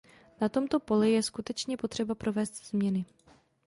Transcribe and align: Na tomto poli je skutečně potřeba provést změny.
Na 0.41 0.49
tomto 0.49 0.79
poli 0.79 1.11
je 1.11 1.23
skutečně 1.23 1.77
potřeba 1.77 2.15
provést 2.15 2.65
změny. 2.65 3.05